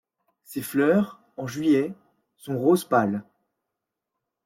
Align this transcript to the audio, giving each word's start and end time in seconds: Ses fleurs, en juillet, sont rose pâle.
Ses 0.45 0.63
fleurs, 0.63 1.21
en 1.37 1.45
juillet, 1.45 1.93
sont 2.35 2.57
rose 2.57 2.85
pâle. 2.85 3.23